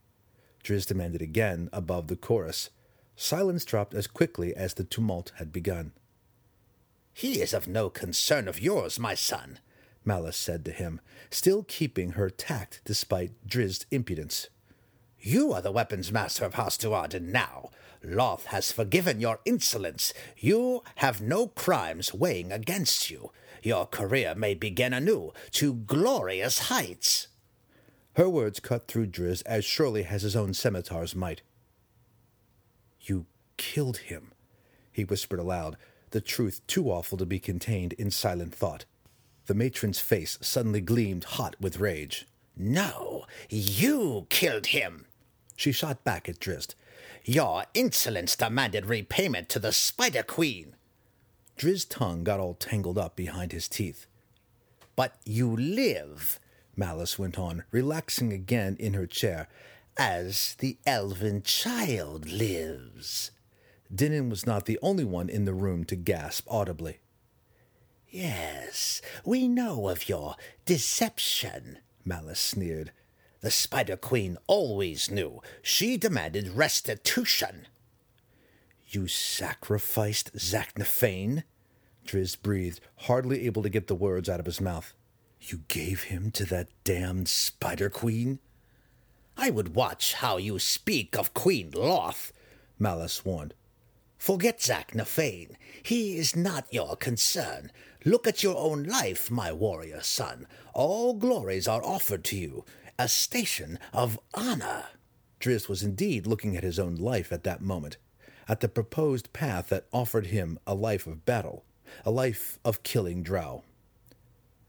Drizzt 0.64 0.88
demanded 0.88 1.22
again 1.22 1.70
above 1.72 2.08
the 2.08 2.16
chorus. 2.16 2.70
Silence 3.16 3.66
dropped 3.66 3.94
as 3.94 4.08
quickly 4.08 4.56
as 4.56 4.74
the 4.74 4.84
tumult 4.84 5.32
had 5.38 5.52
begun. 5.52 5.94
He 7.14 7.40
is 7.42 7.54
of 7.54 7.68
no 7.68 7.90
concern 7.90 8.48
of 8.48 8.60
yours, 8.60 9.00
my 9.00 9.14
son, 9.14 9.60
Malice 10.04 10.36
said 10.36 10.66
to 10.66 10.72
him, 10.72 11.00
still 11.30 11.64
keeping 11.64 12.12
her 12.12 12.30
tact 12.30 12.82
despite 12.84 13.48
Drizzt's 13.48 13.86
impudence. 13.90 14.50
You 15.20 15.54
are 15.54 15.62
the 15.62 15.72
weapons 15.72 16.12
master 16.12 16.46
of 16.46 16.56
House 16.56 16.78
Do'Urden 16.78 17.32
now. 17.32 17.70
Lolth 18.06 18.46
has 18.46 18.72
forgiven 18.72 19.20
your 19.20 19.40
insolence. 19.46 20.14
You 20.38 20.84
have 20.96 21.22
no 21.22 21.48
crimes 21.48 22.14
weighing 22.14 22.52
against 22.52 23.10
you. 23.10 23.32
Your 23.64 23.86
career 23.88 24.36
may 24.36 24.54
begin 24.54 24.94
anew 24.94 25.34
to 25.52 25.74
glorious 25.74 26.70
heights. 26.70 27.28
Her 28.16 28.30
words 28.30 28.60
cut 28.60 28.88
through 28.88 29.08
Drizzt 29.08 29.44
as 29.46 29.66
surely 29.66 30.06
as 30.06 30.22
his 30.22 30.36
own 30.36 30.54
scimitars 30.54 31.16
might. 31.16 31.42
You 33.02 33.26
killed 33.58 33.98
him, 33.98 34.32
he 34.92 35.04
whispered 35.04 35.40
aloud, 35.40 35.78
the 36.12 36.22
truth 36.22 36.66
too 36.68 36.90
awful 36.90 37.18
to 37.18 37.26
be 37.26 37.40
contained 37.40 37.94
in 37.94 38.12
silent 38.12 38.56
thought. 38.56 38.86
The 39.48 39.54
matron's 39.54 40.00
face 40.00 40.38
suddenly 40.42 40.82
gleamed 40.82 41.24
hot 41.24 41.56
with 41.60 41.80
rage. 41.80 42.26
No, 42.56 43.26
you 43.50 44.28
killed 44.30 44.68
him. 44.68 45.08
She 45.56 45.72
shot 45.72 46.04
back 46.04 46.30
at 46.30 46.40
Drizzt. 46.40 46.76
Your 47.24 47.66
insolence 47.74 48.36
demanded 48.36 48.86
repayment 48.86 49.50
to 49.50 49.60
the 49.60 49.72
Spider 49.72 50.24
Queen. 50.24 50.76
Drizzt's 51.58 51.86
tongue 51.86 52.24
got 52.24 52.40
all 52.40 52.54
tangled 52.54 52.98
up 52.98 53.16
behind 53.16 53.52
his 53.52 53.68
teeth. 53.68 54.06
But 54.96 55.16
you 55.26 55.56
live, 55.56 56.40
Malice 56.76 57.18
went 57.18 57.40
on, 57.40 57.64
relaxing 57.72 58.32
again 58.32 58.76
in 58.80 58.94
her 58.94 59.08
chair, 59.08 59.48
as 59.98 60.56
the 60.60 60.78
elven 60.86 61.42
child 61.42 62.30
lives. 62.30 63.32
Dinin 63.94 64.30
was 64.30 64.46
not 64.46 64.66
the 64.66 64.80
only 64.82 65.06
one 65.06 65.30
in 65.30 65.46
the 65.46 65.54
room 65.54 65.84
to 65.86 65.96
gasp 65.96 66.46
audibly. 66.50 67.00
Yes, 68.10 69.02
we 69.26 69.48
know 69.48 69.90
of 69.90 70.08
your 70.08 70.36
deception, 70.66 71.80
Malice 72.04 72.40
sneered. 72.40 72.92
The 73.46 73.52
Spider 73.52 73.96
Queen 73.96 74.40
always 74.48 75.12
knew. 75.12 75.40
She 75.62 75.98
demanded 75.98 76.56
restitution. 76.56 77.68
You 78.88 79.08
sacrificed 79.08 80.36
Zaknafein? 80.36 81.44
Drizzt 82.08 82.42
breathed, 82.42 82.80
hardly 83.02 83.46
able 83.46 83.62
to 83.62 83.70
get 83.70 83.86
the 83.86 83.94
words 83.94 84.30
out 84.30 84.40
of 84.40 84.48
his 84.48 84.60
mouth. 84.60 84.96
You 85.40 85.62
gave 85.68 86.06
him 86.06 86.32
to 86.32 86.46
that 86.46 86.70
damned 86.84 87.30
Spider 87.30 87.92
Queen? 87.92 88.40
I 89.38 89.52
would 89.52 89.76
watch 89.76 90.16
how 90.16 90.38
you 90.38 90.58
speak 90.58 91.16
of 91.16 91.36
Queen 91.36 91.70
Lolth, 91.70 92.32
Malice 92.80 93.24
warned. 93.24 93.54
Forget 94.18 94.58
Zaknafein. 94.58 95.52
He 95.84 96.18
is 96.18 96.36
not 96.36 96.66
your 96.74 96.96
concern. 96.96 97.72
Look 98.04 98.26
at 98.26 98.42
your 98.42 98.58
own 98.58 98.86
life, 98.86 99.30
my 99.30 99.52
warrior 99.52 100.02
son. 100.02 100.48
All 100.74 101.14
glories 101.14 101.68
are 101.68 101.86
offered 101.86 102.24
to 102.24 102.36
you. 102.36 102.66
A 102.98 103.10
station 103.10 103.78
of 103.92 104.18
honor. 104.34 104.86
Drizzt 105.42 105.68
was 105.68 105.84
indeed 105.84 106.26
looking 106.26 106.56
at 106.56 106.64
his 106.64 106.80
own 106.80 106.96
life 106.96 107.34
at 107.34 107.44
that 107.44 107.62
moment, 107.62 107.98
at 108.48 108.62
the 108.62 108.70
proposed 108.70 109.34
path 109.34 109.68
that 109.68 109.88
offered 109.92 110.28
him 110.28 110.58
a 110.66 110.74
life 110.74 111.06
of 111.06 111.26
battle, 111.26 111.66
a 112.06 112.12
life 112.12 112.58
of 112.64 112.84
killing 112.84 113.22
drow. 113.22 113.64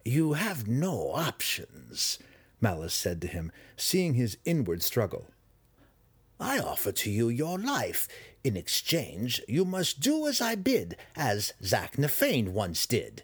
You 0.05 0.33
have 0.33 0.67
no 0.67 1.13
options, 1.13 2.19
Malice 2.61 2.95
said 2.95 3.21
to 3.23 3.29
him, 3.29 3.53
seeing 3.77 4.15
his 4.15 4.39
inward 4.45 4.83
struggle. 4.83 5.29
I 6.41 6.59
offer 6.59 6.91
to 6.91 7.11
you 7.11 7.29
your 7.29 7.59
life. 7.59 8.09
In 8.43 8.57
exchange, 8.57 9.41
you 9.47 9.65
must 9.65 10.01
do 10.01 10.27
as 10.27 10.41
I 10.41 10.57
bid, 10.57 10.97
as 11.15 11.53
Zaknafein 11.63 12.49
once 12.49 12.87
did. 12.87 13.23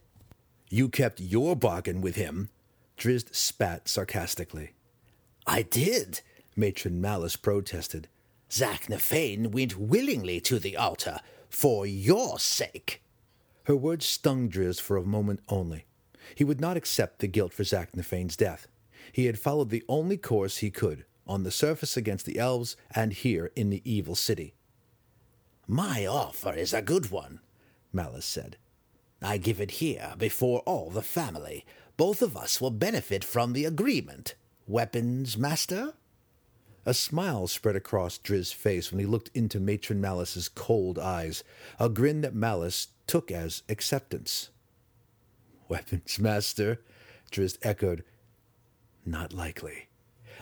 You 0.69 0.89
kept 0.89 1.21
your 1.21 1.57
bargain 1.57 2.01
with 2.01 2.15
him. 2.15 2.51
Drizzt 2.97 3.35
spat 3.35 3.89
sarcastically. 3.89 4.75
I 5.47 5.63
did, 5.63 6.21
Matron 6.57 7.01
Malice 7.01 7.37
protested. 7.37 8.09
Zaknafein 8.51 9.51
went 9.51 9.79
willingly 9.79 10.41
to 10.43 10.59
the 10.59 10.77
altar, 10.77 11.21
for 11.49 11.87
your 11.87 12.39
sake. 12.39 13.03
Her 13.65 13.77
words 13.77 14.07
stung 14.07 14.49
Drizzt 14.49 14.81
for 14.81 14.97
a 14.97 15.05
moment 15.05 15.41
only. 15.49 15.87
He 16.35 16.45
would 16.45 16.61
not 16.61 16.77
accept 16.77 17.19
the 17.19 17.29
guilt 17.29 17.53
for 17.53 17.63
Zaknafein's 17.63 18.37
death. 18.37 18.69
He 19.13 19.27
had 19.27 19.39
followed 19.39 19.71
the 19.71 19.85
only 19.89 20.17
course 20.17 20.59
he 20.59 20.71
could, 20.71 21.05
on 21.27 21.43
the 21.43 21.51
surface 21.51 21.97
against 21.97 22.27
the 22.27 22.39
elves 22.39 22.77
and 22.95 23.13
here 23.13 23.53
in 23.57 23.71
the 23.71 23.83
evil 23.91 24.15
city. 24.15 24.55
My 25.67 26.07
offer 26.07 26.53
is 26.53 26.75
a 26.75 26.83
good 26.83 27.11
one, 27.11 27.41
Malice 27.93 28.27
said. 28.27 28.57
I 29.21 29.39
give 29.39 29.61
it 29.61 29.73
here 29.73 30.15
before 30.19 30.61
all 30.61 30.91
the 30.91 31.03
family. 31.03 31.65
Both 31.97 32.23
of 32.23 32.37
us 32.37 32.61
will 32.61 32.71
benefit 32.71 33.25
from 33.25 33.53
the 33.53 33.65
agreement. 33.65 34.35
Weapons, 34.67 35.37
master? 35.37 35.95
A 36.87 36.95
smile 36.95 37.47
spread 37.47 37.77
across 37.77 38.19
Drizzt's 38.19 38.53
face 38.53 38.91
when 38.91 39.01
he 39.01 39.07
looked 39.07 39.31
into 39.35 39.61
Matron 39.61 40.01
Malice's 40.01 40.49
cold 40.49 40.99
eyes, 40.99 41.45
a 41.79 41.89
grin 41.89 42.21
that 42.23 42.35
Malice 42.35 42.89
took 43.07 43.31
as 43.31 43.63
acceptance. 43.69 44.51
Weapons, 45.69 46.19
master? 46.19 46.81
Drizzt 47.31 47.59
echoed, 47.63 48.05
not 49.07 49.33
likely. 49.33 49.89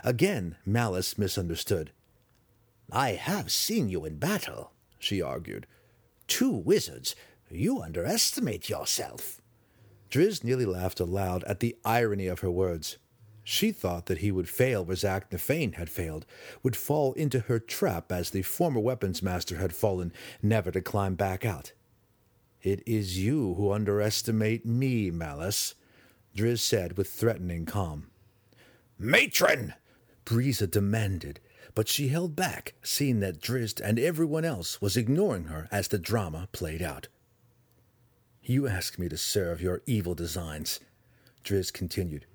Again, 0.03 0.57
Malice 0.67 1.17
misunderstood. 1.17 1.93
I 2.91 3.11
have 3.12 3.53
seen 3.53 3.89
you 3.89 4.05
in 4.05 4.17
battle, 4.17 4.73
she 4.99 5.23
argued. 5.23 5.67
Two 6.27 6.50
wizards. 6.50 7.15
You 7.50 7.81
underestimate 7.81 8.69
yourself. 8.69 9.41
Drizzt 10.11 10.45
nearly 10.45 10.67
laughed 10.67 11.00
aloud 11.00 11.45
at 11.45 11.61
the 11.61 11.77
irony 11.85 12.27
of 12.27 12.41
her 12.41 12.50
words. 12.50 12.99
She 13.50 13.73
thought 13.73 14.07
that 14.07 14.19
he 14.19 14.30
would 14.30 14.49
fail 14.49 14.85
where 14.85 14.95
Zaknafein 14.95 15.75
had 15.75 15.90
failed, 15.90 16.25
would 16.62 16.76
fall 16.76 17.14
into 17.14 17.40
her 17.40 17.59
trap 17.59 18.12
as 18.12 18.30
the 18.30 18.42
former 18.42 18.78
weapons 18.78 19.25
master 19.25 19.57
had 19.57 19.75
fallen, 19.75 20.12
never 20.40 20.71
to 20.71 20.80
climb 20.80 21.16
back 21.16 21.45
out. 21.45 21.73
It 22.62 22.80
is 22.87 23.19
you 23.19 23.54
who 23.54 23.73
underestimate 23.73 24.64
me, 24.64 25.11
Malice, 25.11 25.75
Drizzt 26.33 26.61
said 26.61 26.97
with 26.97 27.11
threatening 27.11 27.66
calm. 27.66 28.12
Matron! 28.97 29.75
Briza 30.25 30.71
demanded, 30.71 31.40
but 31.75 31.88
she 31.88 32.07
held 32.07 32.37
back, 32.37 32.75
seeing 32.85 33.19
that 33.19 33.40
Drizzt 33.40 33.80
and 33.80 33.99
everyone 33.99 34.45
else 34.45 34.80
was 34.80 34.97
ignoring 34.97 35.47
her 35.47 35.66
as 35.73 35.88
the 35.88 35.99
drama 35.99 36.49
played 36.52 36.83
out. 36.83 37.09
You 38.45 38.69
ask 38.69 38.97
me 38.97 39.09
to 39.09 39.16
serve 39.16 39.61
your 39.61 39.83
evil 39.87 40.14
designs, 40.14 40.78
Drizzt 41.42 41.73
continued. 41.73 42.26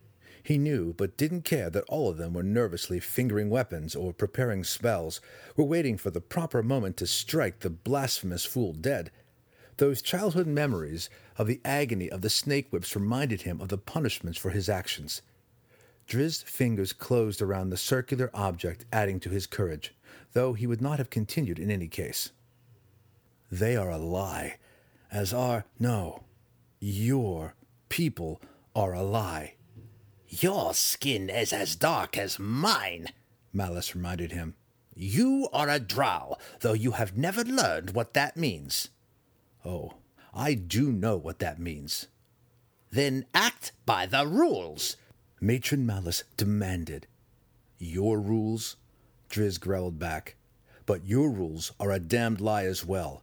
He 0.46 0.60
knew, 0.60 0.94
but 0.94 1.18
didn't 1.18 1.42
care 1.42 1.72
that 1.72 1.86
all 1.86 2.08
of 2.08 2.18
them 2.18 2.36
were 2.36 2.44
nervously 2.44 3.00
fingering 3.00 3.50
weapons 3.50 3.96
or 3.96 4.14
preparing 4.14 4.64
spells, 4.64 5.20
were 5.56 5.66
waiting 5.66 5.98
for 5.98 6.12
the 6.12 6.22
proper 6.22 6.62
moment 6.62 6.98
to 6.98 7.08
strike 7.08 7.62
the 7.62 7.72
blasphemous 7.72 8.46
fool 8.46 8.72
dead. 8.72 9.10
Those 9.78 10.04
childhood 10.04 10.46
memories 10.46 11.10
of 11.40 11.48
the 11.48 11.62
agony 11.66 12.12
of 12.12 12.22
the 12.22 12.30
snake 12.30 12.68
whips 12.70 12.96
reminded 12.96 13.42
him 13.42 13.60
of 13.60 13.70
the 13.70 13.80
punishments 13.80 14.38
for 14.38 14.52
his 14.52 14.70
actions. 14.70 15.24
Drizzt's 16.06 16.44
fingers 16.44 16.94
closed 16.94 17.42
around 17.42 17.72
the 17.72 17.76
circular 17.76 18.30
object, 18.36 18.86
adding 18.94 19.20
to 19.22 19.32
his 19.32 19.48
courage, 19.48 19.96
though 20.34 20.54
he 20.54 20.68
would 20.68 20.80
not 20.80 21.00
have 21.00 21.10
continued 21.10 21.58
in 21.58 21.72
any 21.72 21.88
case. 21.88 22.30
They 23.52 23.76
are 23.76 23.90
a 23.90 23.98
lie, 23.98 24.58
as 25.12 25.34
are, 25.34 25.66
no, 25.80 26.22
your 26.80 27.56
people 27.90 28.40
are 28.76 28.94
a 28.94 29.02
lie. 29.02 29.55
Your 30.28 30.74
skin 30.74 31.30
is 31.30 31.54
as 31.54 31.76
dark 31.76 32.18
as 32.18 32.40
mine, 32.40 33.10
Malice 33.54 33.96
reminded 33.96 34.32
him. 34.32 34.56
You 34.96 35.50
are 35.54 35.70
a 35.70 35.80
drow, 35.80 36.38
though 36.62 36.74
you 36.74 36.92
have 36.92 37.18
never 37.18 37.44
learned 37.44 37.92
what 37.92 38.14
that 38.14 38.36
means. 38.36 38.90
Oh, 39.64 39.94
I 40.34 40.54
do 40.54 40.92
know 40.92 41.18
what 41.18 41.40
that 41.40 41.60
means. 41.60 42.08
Then 42.92 43.26
act 43.34 43.72
by 43.86 44.06
the 44.06 44.26
rules, 44.26 44.98
Matron 45.42 45.86
Malice 45.86 46.24
demanded. 46.38 47.08
Your 47.78 48.20
rules? 48.20 48.78
Drizzt 49.30 49.60
growled 49.60 50.00
back. 50.00 50.36
But 50.86 51.06
your 51.06 51.30
rules 51.30 51.72
are 51.80 51.92
a 51.92 52.00
damned 52.00 52.40
lie 52.40 52.66
as 52.66 52.86
well. 52.86 53.22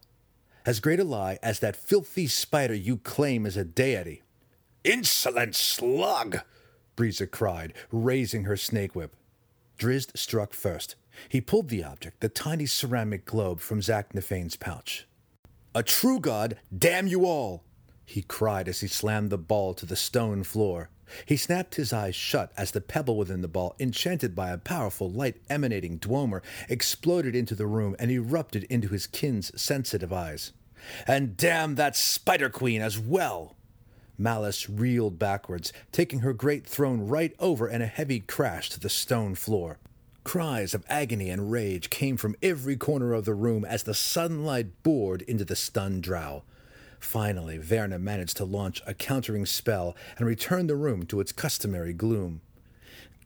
As 0.65 0.79
great 0.79 0.99
a 0.99 1.03
lie 1.03 1.39
as 1.41 1.59
that 1.59 1.75
filthy 1.75 2.27
spider 2.27 2.73
you 2.73 2.97
claim 2.97 3.45
is 3.45 3.57
a 3.57 3.65
deity. 3.65 4.21
Insolent 4.83 5.55
slug! 5.55 6.41
Briza 6.95 7.27
cried, 7.27 7.73
raising 7.91 8.43
her 8.43 8.57
snake 8.57 8.95
whip. 8.95 9.15
Drizzt 9.77 10.17
struck 10.17 10.53
first. 10.53 10.95
He 11.29 11.41
pulled 11.41 11.69
the 11.69 11.83
object, 11.83 12.21
the 12.21 12.29
tiny 12.29 12.65
ceramic 12.65 13.25
globe, 13.25 13.59
from 13.59 13.81
Zaknafein's 13.81 14.55
pouch. 14.55 15.07
A 15.75 15.83
true 15.83 16.19
god, 16.19 16.57
damn 16.75 17.07
you 17.07 17.25
all! 17.25 17.63
he 18.05 18.21
cried 18.21 18.67
as 18.67 18.81
he 18.81 18.87
slammed 18.87 19.29
the 19.29 19.37
ball 19.37 19.73
to 19.73 19.85
the 19.85 19.95
stone 19.95 20.43
floor. 20.43 20.89
He 21.25 21.37
snapped 21.37 21.75
his 21.75 21.93
eyes 21.93 22.15
shut 22.15 22.51
as 22.57 22.71
the 22.71 22.81
pebble 22.81 23.17
within 23.17 23.41
the 23.41 23.47
ball, 23.47 23.75
enchanted 23.79 24.35
by 24.35 24.49
a 24.49 24.57
powerful 24.57 25.09
light 25.09 25.41
emanating 25.49 25.99
dweomer, 25.99 26.41
exploded 26.69 27.35
into 27.35 27.55
the 27.55 27.67
room 27.67 27.95
and 27.99 28.11
erupted 28.11 28.63
into 28.65 28.89
his 28.89 29.07
kin's 29.07 29.51
sensitive 29.59 30.11
eyes. 30.13 30.51
And 31.07 31.37
damn 31.37 31.75
that 31.75 31.95
Spider 31.95 32.49
Queen 32.49 32.81
as 32.81 32.99
well! 32.99 33.55
Malice 34.17 34.69
reeled 34.69 35.17
backwards, 35.17 35.73
taking 35.91 36.19
her 36.19 36.33
great 36.33 36.65
throne 36.65 37.07
right 37.07 37.33
over 37.39 37.67
in 37.67 37.81
a 37.81 37.87
heavy 37.87 38.19
crash 38.19 38.69
to 38.69 38.79
the 38.79 38.89
stone 38.89 39.35
floor. 39.35 39.79
Cries 40.23 40.73
of 40.73 40.85
agony 40.87 41.29
and 41.29 41.51
rage 41.51 41.89
came 41.89 42.15
from 42.15 42.35
every 42.41 42.77
corner 42.77 43.13
of 43.13 43.25
the 43.25 43.33
room 43.33 43.65
as 43.65 43.83
the 43.83 43.93
sunlight 43.93 44.83
bored 44.83 45.21
into 45.23 45.43
the 45.43 45.55
stunned 45.55 46.03
drow. 46.03 46.43
Finally, 46.99 47.59
Vierna 47.59 47.99
managed 47.99 48.37
to 48.37 48.45
launch 48.45 48.81
a 48.87 48.93
countering 48.93 49.45
spell 49.45 49.95
and 50.17 50.25
return 50.25 50.67
the 50.67 50.75
room 50.75 51.05
to 51.05 51.19
its 51.19 51.33
customary 51.33 51.91
gloom. 51.91 52.39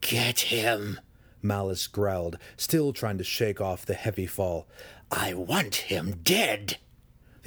Get 0.00 0.40
him, 0.40 0.98
Malice 1.40 1.86
growled, 1.86 2.38
still 2.56 2.92
trying 2.92 3.18
to 3.18 3.24
shake 3.24 3.60
off 3.60 3.86
the 3.86 3.94
heavy 3.94 4.26
fall. 4.26 4.66
I 5.10 5.34
want 5.34 5.76
him 5.76 6.20
dead. 6.24 6.78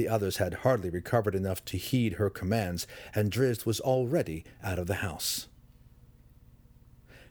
The 0.02 0.10
others 0.10 0.38
had 0.38 0.56
hardly 0.66 0.90
recovered 0.90 1.36
enough 1.36 1.64
to 1.66 1.78
heed 1.78 2.14
her 2.14 2.32
commands, 2.32 2.88
and 3.14 3.32
Drizzt 3.32 3.68
was 3.68 3.80
already 3.80 4.44
out 4.64 4.80
of 4.80 4.88
the 4.88 4.96
house. 5.06 5.48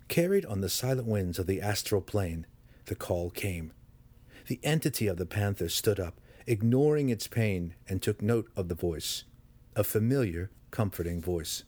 Carried 0.06 0.46
on 0.46 0.60
the 0.60 0.68
silent 0.68 1.08
winds 1.08 1.40
of 1.40 1.48
the 1.48 1.60
astral 1.60 2.00
plane, 2.00 2.46
the 2.84 2.94
call 2.94 3.30
came. 3.30 3.72
The 4.46 4.60
entity 4.62 5.08
of 5.08 5.16
the 5.16 5.26
panther 5.26 5.68
stood 5.68 5.98
up, 5.98 6.20
ignoring 6.46 7.08
its 7.08 7.26
pain, 7.26 7.74
and 7.88 8.00
took 8.00 8.22
note 8.22 8.48
of 8.54 8.68
the 8.68 8.76
voice. 8.76 9.24
A 9.74 9.82
familiar, 9.82 10.52
comforting 10.70 11.20
voice. 11.20 11.64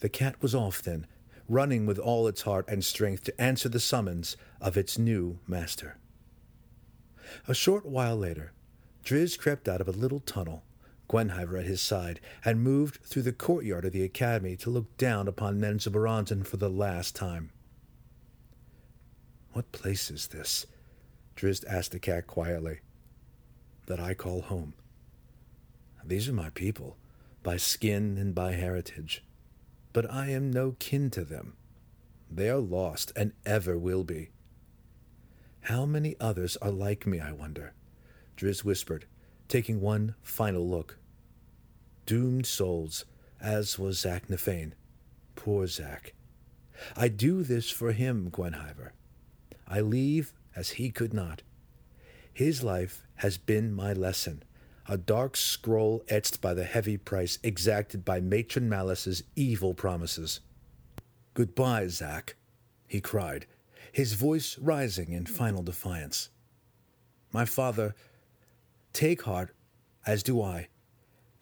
The 0.00 0.10
cat 0.10 0.42
was 0.42 0.54
off 0.54 0.82
then, 0.82 1.06
running 1.48 1.86
with 1.86 1.98
all 1.98 2.28
its 2.28 2.42
heart 2.42 2.66
and 2.68 2.84
strength 2.84 3.24
to 3.24 3.40
answer 3.40 3.70
the 3.70 3.80
summons 3.80 4.36
of 4.60 4.76
its 4.76 4.98
new 4.98 5.38
master. 5.46 5.96
A 7.48 7.54
short 7.54 7.86
while 7.86 8.18
later, 8.18 8.52
Drizzt 9.04 9.38
crept 9.38 9.68
out 9.68 9.80
of 9.80 9.88
a 9.88 9.92
little 9.92 10.20
tunnel, 10.20 10.62
Gwenhwyvar 11.08 11.60
at 11.60 11.66
his 11.66 11.80
side, 11.80 12.20
and 12.44 12.62
moved 12.62 13.00
through 13.02 13.22
the 13.22 13.32
courtyard 13.32 13.84
of 13.84 13.92
the 13.92 14.04
academy 14.04 14.56
to 14.56 14.70
look 14.70 14.96
down 14.96 15.26
upon 15.26 15.60
Menzoberranzan 15.60 16.46
for 16.46 16.56
the 16.56 16.70
last 16.70 17.16
time. 17.16 17.50
What 19.52 19.72
place 19.72 20.10
is 20.10 20.28
this? 20.28 20.66
Drizzt 21.34 21.64
asked 21.68 21.92
the 21.92 21.98
cat 21.98 22.26
quietly. 22.26 22.80
That 23.86 23.98
I 23.98 24.14
call 24.14 24.42
home. 24.42 24.74
These 26.04 26.28
are 26.28 26.32
my 26.32 26.50
people, 26.50 26.96
by 27.42 27.56
skin 27.56 28.16
and 28.18 28.34
by 28.34 28.52
heritage, 28.52 29.24
but 29.92 30.10
I 30.10 30.30
am 30.30 30.52
no 30.52 30.76
kin 30.78 31.10
to 31.10 31.24
them. 31.24 31.56
They 32.30 32.48
are 32.48 32.58
lost 32.58 33.12
and 33.16 33.32
ever 33.44 33.76
will 33.76 34.04
be. 34.04 34.30
How 35.62 35.84
many 35.84 36.16
others 36.20 36.56
are 36.58 36.70
like 36.70 37.06
me, 37.06 37.18
I 37.20 37.32
wonder? 37.32 37.74
Drizzt 38.40 38.64
whispered, 38.64 39.04
taking 39.48 39.82
one 39.82 40.14
final 40.22 40.66
look. 40.66 40.96
Doomed 42.06 42.46
souls, 42.46 43.04
as 43.38 43.78
was 43.78 43.98
Zaknafein. 43.98 44.72
Poor 45.36 45.66
Zak. 45.66 46.14
I 46.96 47.08
do 47.08 47.42
this 47.42 47.70
for 47.70 47.92
him, 47.92 48.30
Gwenhwyvar. 48.30 48.92
I 49.68 49.80
leave 49.82 50.32
as 50.56 50.70
he 50.70 50.90
could 50.90 51.12
not. 51.12 51.42
His 52.32 52.62
life 52.62 53.06
has 53.16 53.36
been 53.36 53.74
my 53.74 53.92
lesson, 53.92 54.42
a 54.88 54.96
dark 54.96 55.36
scroll 55.36 56.02
etched 56.08 56.40
by 56.40 56.54
the 56.54 56.64
heavy 56.64 56.96
price 56.96 57.38
exacted 57.42 58.06
by 58.06 58.20
Matron 58.20 58.70
Malice's 58.70 59.22
evil 59.36 59.74
promises. 59.74 60.40
Goodbye, 61.34 61.88
Zak, 61.88 62.36
he 62.88 63.02
cried, 63.02 63.44
his 63.92 64.14
voice 64.14 64.58
rising 64.58 65.12
in 65.12 65.26
final 65.26 65.62
defiance. 65.62 66.30
My 67.32 67.44
father, 67.44 67.94
take 68.92 69.22
heart, 69.22 69.54
as 70.06 70.22
do 70.22 70.42
I, 70.42 70.68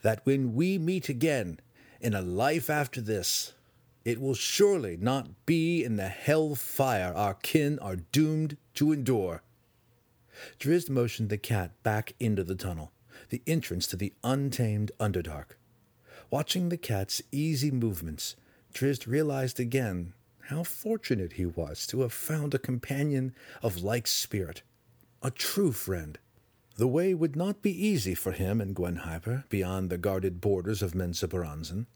that 0.03 0.21
when 0.25 0.55
we 0.55 0.79
meet 0.79 1.09
again 1.09 1.61
in 2.01 2.15
a 2.15 2.23
life 2.23 2.71
after 2.71 3.01
this, 3.01 3.55
it 4.05 4.21
will 4.21 4.35
surely 4.35 4.97
not 4.97 5.47
be 5.47 5.85
in 5.85 5.97
the 5.97 6.09
hell 6.09 6.55
fire 6.55 7.13
our 7.15 7.35
kin 7.35 7.79
are 7.81 7.97
doomed 7.97 8.57
to 8.75 8.93
endure. 8.93 9.43
Drizzt 10.59 10.89
motioned 10.89 11.29
the 11.29 11.39
cat 11.39 11.73
back 11.83 12.15
into 12.21 12.45
the 12.45 12.55
tunnel, 12.55 12.93
the 13.31 13.43
entrance 13.47 13.87
to 13.89 13.97
the 13.97 14.15
untamed 14.23 14.93
Underdark. 15.01 15.57
Watching 16.31 16.69
the 16.69 16.77
cat's 16.77 17.23
easy 17.33 17.71
movements, 17.71 18.37
Drizzt 18.73 19.07
realized 19.07 19.59
again 19.59 20.15
how 20.43 20.63
fortunate 20.63 21.35
he 21.35 21.45
was 21.45 21.87
to 21.89 22.01
have 22.03 22.13
found 22.13 22.55
a 22.55 22.59
companion 22.59 23.35
of 23.63 23.83
like 23.83 24.07
spirit, 24.07 24.63
a 25.23 25.31
true 25.31 25.73
friend. 25.73 26.19
The 26.79 26.87
way 26.87 27.13
would 27.13 27.35
not 27.35 27.61
be 27.61 27.87
easy 27.87 28.15
for 28.15 28.31
him 28.31 28.61
and 28.61 28.75
Gwenhwyvar 28.75 29.49
beyond 29.49 29.91
the 29.91 29.99
guarded 29.99 30.41
borders 30.41 30.81
of 30.81 30.93
Menzoberranzan. 30.93 31.87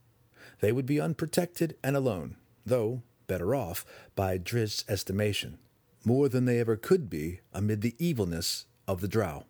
They 0.59 0.73
would 0.73 0.85
be 0.85 0.99
unprotected 0.99 1.77
and 1.81 1.95
alone, 1.95 2.35
though 2.65 3.01
better 3.25 3.55
off, 3.55 3.85
by 4.13 4.37
Drizzt's 4.37 4.83
estimation, 4.89 5.57
more 6.03 6.27
than 6.27 6.43
they 6.43 6.59
ever 6.59 6.75
could 6.75 7.09
be 7.09 7.39
amid 7.53 7.79
the 7.79 7.95
evilness 7.97 8.65
of 8.85 8.99
the 8.99 9.07
drow. 9.07 9.45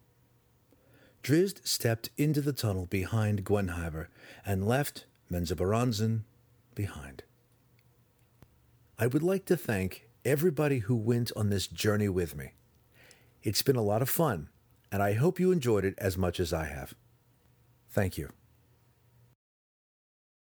Drizzt 1.24 1.68
stepped 1.68 2.12
into 2.16 2.40
the 2.40 2.54
tunnel 2.54 2.86
behind 2.86 3.44
Gwenhwyvar 3.44 4.10
and 4.46 4.68
left 4.68 5.08
Menzoberranzan 5.32 6.26
behind. 6.76 7.24
I 9.00 9.08
would 9.08 9.24
like 9.24 9.46
to 9.46 9.58
thank 9.58 10.08
everybody 10.24 10.80
who 10.80 10.96
went 10.96 11.32
on 11.36 11.50
this 11.50 11.66
journey 11.66 12.08
with 12.08 12.36
me. 12.36 12.52
It's 13.42 13.64
been 13.64 13.76
a 13.76 13.82
lot 13.82 14.04
of 14.04 14.10
fun, 14.10 14.50
and 14.94 15.02
I 15.02 15.14
hope 15.14 15.40
you 15.40 15.52
enjoyed 15.52 15.86
it 15.86 15.96
as 15.98 16.20
much 16.20 16.40
as 16.40 16.54
I 16.54 16.66
have. 16.66 16.94
Thank 17.90 18.16
you. 18.18 18.30